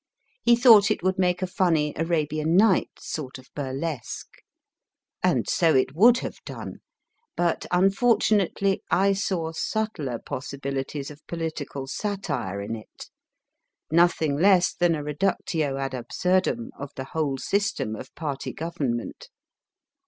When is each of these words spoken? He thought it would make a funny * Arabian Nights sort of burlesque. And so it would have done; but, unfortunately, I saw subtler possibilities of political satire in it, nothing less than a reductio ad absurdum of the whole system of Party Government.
He 0.41 0.55
thought 0.55 0.89
it 0.89 1.03
would 1.03 1.19
make 1.19 1.43
a 1.43 1.45
funny 1.45 1.95
* 1.95 1.95
Arabian 1.95 2.57
Nights 2.57 3.07
sort 3.07 3.37
of 3.37 3.51
burlesque. 3.53 4.37
And 5.21 5.47
so 5.47 5.75
it 5.75 5.93
would 5.95 6.17
have 6.25 6.43
done; 6.43 6.79
but, 7.37 7.67
unfortunately, 7.69 8.81
I 8.89 9.13
saw 9.13 9.51
subtler 9.51 10.17
possibilities 10.17 11.11
of 11.11 11.21
political 11.27 11.85
satire 11.85 12.59
in 12.63 12.75
it, 12.75 13.11
nothing 13.91 14.35
less 14.37 14.73
than 14.73 14.95
a 14.95 15.03
reductio 15.03 15.77
ad 15.77 15.93
absurdum 15.93 16.71
of 16.79 16.89
the 16.95 17.03
whole 17.13 17.37
system 17.37 17.95
of 17.95 18.11
Party 18.15 18.53
Government. 18.53 19.29